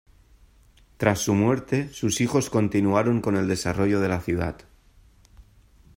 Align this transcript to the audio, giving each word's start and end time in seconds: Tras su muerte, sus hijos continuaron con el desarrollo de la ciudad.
Tras 0.97 1.19
su 1.19 1.35
muerte, 1.35 1.89
sus 1.93 2.21
hijos 2.21 2.49
continuaron 2.49 3.21
con 3.21 3.35
el 3.37 3.47
desarrollo 3.47 3.99
de 3.99 4.07
la 4.09 4.19
ciudad. 4.19 4.57